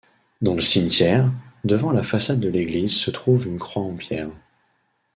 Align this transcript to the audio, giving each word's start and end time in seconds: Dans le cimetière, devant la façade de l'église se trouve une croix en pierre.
Dans 0.41 0.55
le 0.55 0.61
cimetière, 0.61 1.29
devant 1.63 1.91
la 1.91 2.01
façade 2.01 2.39
de 2.39 2.49
l'église 2.49 2.95
se 2.97 3.11
trouve 3.11 3.45
une 3.45 3.59
croix 3.59 3.83
en 3.83 3.93
pierre. 3.95 4.31